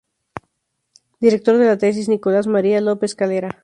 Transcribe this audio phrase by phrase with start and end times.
[1.19, 3.51] Director de la tesis: Nicolás María López Calera.